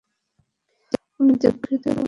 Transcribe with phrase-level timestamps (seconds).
[1.19, 1.99] আমি দুঃখিত, কী বলবো?